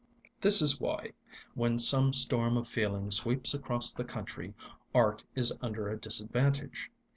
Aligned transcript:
This 0.41 0.63
is 0.63 0.79
why, 0.81 1.11
when 1.53 1.77
some 1.77 2.11
storm 2.11 2.57
of 2.57 2.67
feeling 2.67 3.11
sweeps 3.11 3.53
across 3.53 3.93
the 3.93 4.03
country, 4.03 4.55
art 4.95 5.23
is 5.35 5.53
under 5.61 5.89
a 5.89 5.95
disadvantage. 5.99 6.89